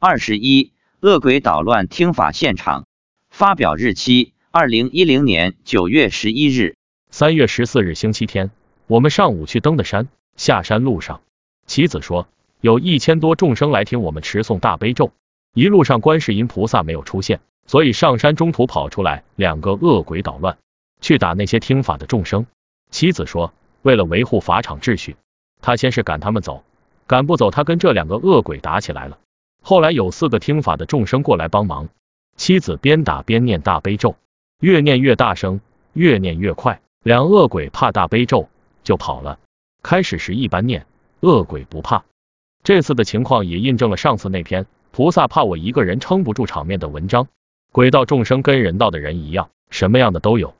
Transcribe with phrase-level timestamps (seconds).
[0.00, 0.70] 二十一，
[1.00, 2.86] 恶鬼捣乱听法现场。
[3.30, 6.76] 发表日期：二零一零年九月十一日。
[7.10, 8.52] 三月十四日星期天，
[8.86, 10.06] 我们上午去登的山。
[10.36, 11.22] 下山路上，
[11.66, 12.28] 棋子说
[12.60, 15.10] 有一千多众生来听我们持诵大悲咒。
[15.52, 20.58] 一路上观世音菩萨没有出现，所以上山中途跑出来两个恶鬼捣乱，
[21.00, 22.46] 去打那些听法的众生。
[22.92, 23.52] 妻子说，
[23.82, 25.16] 为了维护法场秩序，
[25.60, 26.62] 他先是赶他们走，
[27.08, 29.18] 赶不走，他跟这两个恶鬼打起来了。
[29.68, 31.90] 后来有四个听法的众生过来帮忙，
[32.38, 34.16] 妻子边打边念大悲咒，
[34.60, 35.60] 越念越大声，
[35.92, 36.80] 越念越快。
[37.02, 38.48] 两恶鬼怕大悲咒
[38.82, 39.38] 就跑了。
[39.82, 40.86] 开始时一般念，
[41.20, 42.06] 恶鬼不怕。
[42.62, 47.28] 这次的情况也印证了上次那篇菩萨怕我一个人撑不住场面的文章。
[47.70, 50.54] 鬼道众生跟人道的人一样，什么样的都有。